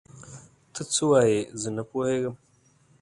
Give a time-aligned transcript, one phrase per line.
[0.73, 2.35] ته څه وايې؟ زه نه پوهيږم.